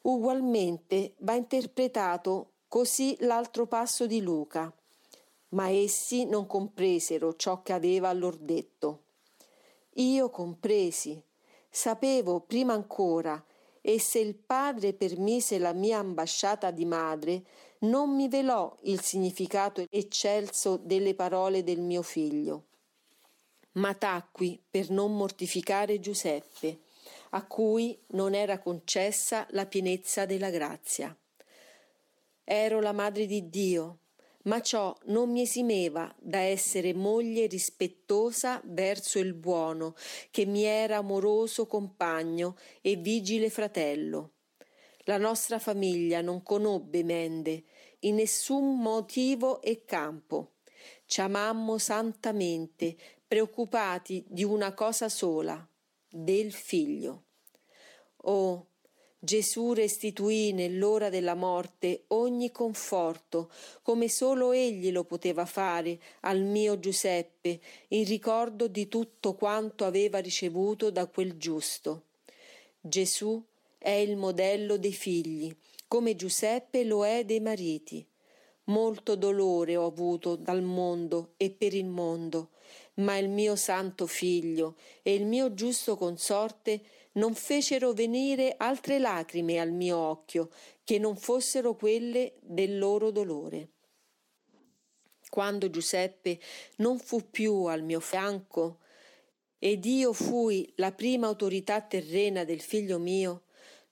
Ugualmente 0.04 1.16
va 1.18 1.34
interpretato 1.34 2.52
così 2.70 3.18
l'altro 3.20 3.68
passo 3.68 4.08
di 4.08 4.22
Luca, 4.22 4.74
ma 5.50 5.70
essi 5.70 6.24
non 6.24 6.48
compresero 6.48 7.36
ciò 7.36 7.62
che 7.64 7.74
aveva 7.74 8.14
lor 8.14 8.38
detto. 8.38 9.02
Io 9.96 10.30
compresi, 10.30 11.22
sapevo 11.70 12.40
prima 12.40 12.72
ancora, 12.72 13.44
e 13.82 14.00
se 14.00 14.20
il 14.20 14.36
padre 14.36 14.94
permise 14.94 15.58
la 15.60 15.74
mia 15.74 15.98
ambasciata 15.98 16.72
di 16.72 16.86
madre, 16.86 17.44
non 17.84 18.16
mi 18.16 18.30
velò 18.30 18.78
il 18.84 19.02
significato 19.02 19.86
eccelso 19.90 20.78
delle 20.78 21.16
parole 21.16 21.64
del 21.64 21.80
mio 21.80 22.02
figlio. 22.02 22.66
Ma 23.74 23.94
tacqui 23.94 24.62
per 24.70 24.90
non 24.90 25.16
mortificare 25.16 26.00
Giuseppe, 26.00 26.80
a 27.32 27.46
cui 27.46 27.98
non 28.08 28.36
era 28.36 28.60
concessa 28.60 29.48
la 29.52 29.66
pienezza 29.66 30.26
della 30.26 30.50
grazia. 30.50 31.16
Ero 32.44 32.80
la 32.80 32.92
madre 32.92 33.26
di 33.26 33.50
Dio, 33.50 33.98
ma 34.44 34.62
ciò 34.62 34.96
non 35.06 35.32
mi 35.32 35.42
esimeva 35.42 36.14
da 36.20 36.40
essere 36.40 36.94
moglie 36.94 37.48
rispettosa 37.48 38.62
verso 38.66 39.18
il 39.18 39.34
buono, 39.34 39.96
che 40.30 40.46
mi 40.46 40.64
era 40.64 40.98
amoroso 40.98 41.66
compagno 41.66 42.56
e 42.82 42.96
vigile 42.96 43.50
fratello. 43.50 44.32
La 45.06 45.18
nostra 45.18 45.60
famiglia 45.60 46.22
non 46.22 46.44
conobbe 46.44 47.04
mende 47.04 47.64
in 48.04 48.16
nessun 48.16 48.80
motivo 48.80 49.62
e 49.62 49.84
campo. 49.86 50.54
Ci 51.06 51.22
amammo 51.22 51.78
santamente, 51.78 52.96
preoccupati 53.28 54.24
di 54.28 54.44
una 54.44 54.74
cosa 54.74 55.10
sola, 55.10 55.68
del 56.10 56.52
figlio. 56.54 57.24
Oh, 58.26 58.68
Gesù 59.20 59.72
restituì 59.72 60.52
nell'ora 60.52 61.10
della 61.10 61.34
morte 61.34 62.04
ogni 62.08 62.52
conforto, 62.52 63.50
come 63.82 64.10
solo 64.10 64.52
egli 64.52 64.92
lo 64.92 65.06
poteva 65.06 65.46
fare 65.46 65.98
al 66.22 66.42
mio 66.42 66.78
Giuseppe, 66.78 67.62
in 67.90 68.04
ricordo 68.04 68.68
di 68.68 68.90
tutto 68.90 69.34
quanto 69.36 69.86
aveva 69.86 70.20
ricevuto 70.20 70.92
da 70.92 71.06
quel 71.08 71.38
giusto. 71.38 72.04
Gesù 72.82 73.42
è 73.78 73.92
il 73.92 74.18
modello 74.18 74.78
dei 74.78 74.92
figli, 74.92 75.56
come 75.94 76.16
Giuseppe 76.16 76.86
lo 76.86 77.06
è 77.06 77.24
dei 77.24 77.40
mariti. 77.40 78.04
Molto 78.64 79.16
dolore 79.16 79.78
ho 79.78 79.86
avuto 79.86 80.36
dal 80.36 80.64
mondo 80.64 81.36
e 81.38 81.52
per 81.52 81.76
il 81.76 81.86
mondo, 81.86 82.50
ma 82.96 83.16
il 83.18 83.30
mio 83.30 83.56
santo 83.56 84.08
figlio 84.08 84.76
e 85.04 85.14
il 85.14 85.28
mio 85.28 85.54
giusto 85.54 85.96
consorte 85.96 86.82
non 87.12 87.36
fecero 87.36 87.94
venire 87.94 88.56
altre 88.58 88.98
lacrime 88.98 89.60
al 89.60 89.72
mio 89.72 89.96
occhio 89.96 90.50
che 90.84 90.98
non 90.98 91.16
fossero 91.16 91.76
quelle 91.76 92.38
del 92.42 92.80
loro 92.80 93.12
dolore. 93.12 93.70
Quando 95.30 95.70
Giuseppe 95.70 96.40
non 96.78 96.98
fu 96.98 97.30
più 97.30 97.66
al 97.66 97.84
mio 97.84 98.00
fianco 98.00 98.80
ed 99.60 99.86
io 99.86 100.12
fui 100.12 100.74
la 100.78 100.92
prima 100.92 101.28
autorità 101.28 101.82
terrena 101.82 102.44
del 102.46 102.62
figlio 102.62 102.98
mio, 102.98 103.44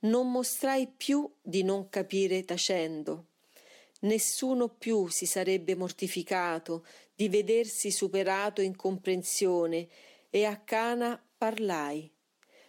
non 0.02 0.32
mostrai 0.32 0.88
più 0.88 1.30
di 1.42 1.64
non 1.64 1.90
capire 1.90 2.44
tacendo. 2.44 3.28
Nessuno 4.02 4.70
più 4.70 5.08
si 5.08 5.26
sarebbe 5.26 5.76
mortificato 5.76 6.86
di 7.14 7.30
vedersi 7.30 7.92
superato 7.92 8.62
in 8.62 8.76
comprensione 8.76 9.88
e 10.30 10.46
a 10.46 10.58
Cana 10.58 11.24
parlai. 11.38 12.12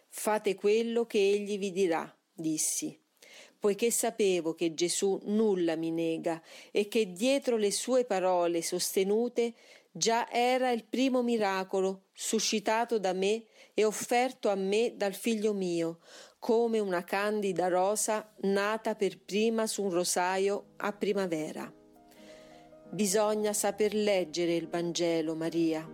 Fate 0.08 0.54
quello 0.54 1.06
che 1.06 1.18
egli 1.18 1.58
vi 1.58 1.72
dirà, 1.72 2.14
dissi, 2.34 2.98
poiché 3.58 3.90
sapevo 3.90 4.54
che 4.54 4.74
Gesù 4.74 5.18
nulla 5.24 5.74
mi 5.76 5.90
nega 5.90 6.42
e 6.70 6.86
che 6.88 7.12
dietro 7.12 7.56
le 7.56 7.70
sue 7.70 8.04
parole 8.04 8.60
sostenute 8.60 9.54
già 9.90 10.30
era 10.30 10.70
il 10.70 10.84
primo 10.84 11.22
miracolo 11.22 12.06
suscitato 12.12 12.98
da 12.98 13.12
me 13.14 13.44
e 13.72 13.84
offerto 13.84 14.50
a 14.50 14.54
me 14.54 14.94
dal 14.96 15.14
figlio 15.14 15.54
mio, 15.54 16.00
come 16.42 16.80
una 16.80 17.04
candida 17.04 17.68
rosa 17.68 18.34
nata 18.40 18.96
per 18.96 19.20
prima 19.20 19.68
su 19.68 19.84
un 19.84 19.90
rosaio 19.90 20.72
a 20.78 20.92
primavera. 20.92 21.72
Bisogna 22.90 23.52
saper 23.52 23.94
leggere 23.94 24.56
il 24.56 24.68
Vangelo, 24.68 25.36
Maria. 25.36 25.88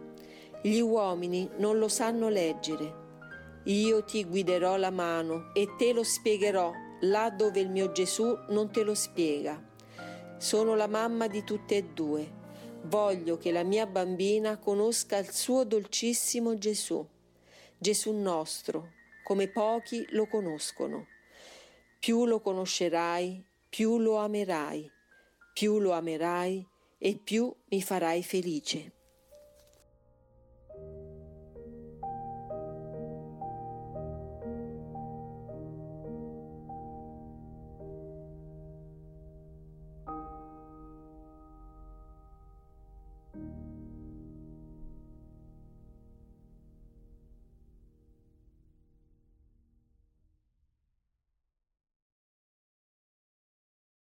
Gli 0.62 0.80
uomini 0.80 1.50
non 1.58 1.78
lo 1.78 1.88
sanno 1.88 2.30
leggere 2.30 3.06
io 3.68 4.02
ti 4.02 4.24
guiderò 4.24 4.78
la 4.78 4.90
mano 4.90 5.50
e 5.52 5.74
te 5.76 5.92
lo 5.92 6.02
spiegherò 6.02 6.72
là 7.00 7.28
dove 7.28 7.60
il 7.60 7.68
mio 7.68 7.92
Gesù 7.92 8.34
non 8.48 8.70
te 8.70 8.82
lo 8.82 8.94
spiega. 8.94 9.62
Sono 10.38 10.74
la 10.74 10.86
mamma 10.86 11.26
di 11.26 11.44
tutte 11.44 11.76
e 11.76 11.82
due. 11.82 12.36
Voglio 12.84 13.36
che 13.36 13.52
la 13.52 13.64
mia 13.64 13.84
bambina 13.84 14.56
conosca 14.56 15.18
il 15.18 15.30
suo 15.32 15.64
dolcissimo 15.64 16.56
Gesù, 16.56 17.06
Gesù 17.76 18.12
nostro, 18.12 18.92
come 19.28 19.48
pochi 19.48 20.06
lo 20.12 20.26
conoscono. 20.26 21.06
Più 22.00 22.24
lo 22.24 22.40
conoscerai, 22.40 23.44
più 23.68 23.98
lo 23.98 24.16
amerai, 24.16 24.90
più 25.52 25.80
lo 25.80 25.92
amerai 25.92 26.66
e 26.96 27.20
più 27.22 27.54
mi 27.68 27.82
farai 27.82 28.22
felice. 28.22 28.97